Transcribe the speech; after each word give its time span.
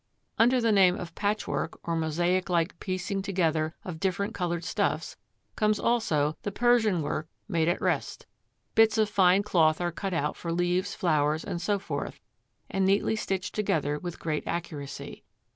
Under 0.39 0.59
the 0.59 0.71
name 0.71 0.95
of 0.97 1.13
patchwork, 1.13 1.79
or 1.87 1.95
mosaic 1.95 2.49
like 2.49 2.79
piecing 2.79 3.21
together 3.21 3.75
of 3.85 3.99
different 3.99 4.33
coloured 4.33 4.63
stuffs, 4.63 5.15
comes 5.55 5.79
also 5.79 6.35
the 6.41 6.51
Persian 6.51 7.03
work 7.03 7.27
made 7.47 7.67
at 7.67 7.79
Resht. 7.79 8.25
Bits 8.73 8.97
of 8.97 9.09
fine 9.11 9.43
cloth 9.43 9.79
are 9.79 9.91
cut 9.91 10.15
out 10.15 10.35
for 10.35 10.51
leaves, 10.51 10.95
flowers, 10.95 11.43
and 11.43 11.61
so 11.61 11.77
forth, 11.77 12.19
and 12.67 12.83
neatly 12.83 13.15
stitched 13.15 13.53
together 13.53 13.99
with 13.99 14.17
great 14.17 14.47
accuracy. 14.47 15.23